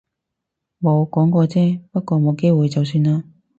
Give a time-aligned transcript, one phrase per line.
[0.79, 1.79] 冇，講過啫。
[1.91, 3.21] 不過冇機會就算喇